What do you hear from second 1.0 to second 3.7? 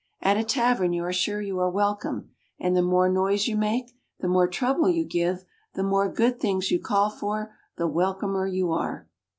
are sure you are welcome, and the more noise you